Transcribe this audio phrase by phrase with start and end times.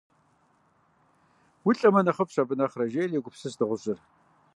[1.67, 3.99] УлӀэмэ, нэхъыфӀщ, абы нэхърэ, жеӏэри йогупсыс дыгъужьыр.